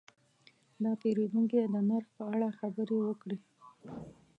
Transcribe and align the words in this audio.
دا 0.83 0.91
پیرودونکی 1.01 1.57
د 1.73 1.75
نرخ 1.89 2.07
په 2.17 2.23
اړه 2.33 2.47
خبرې 2.59 2.97
وکړې. 3.03 3.37